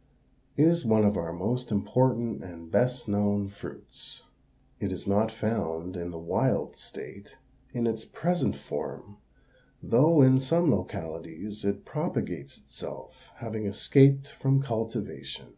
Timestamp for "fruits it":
3.48-4.92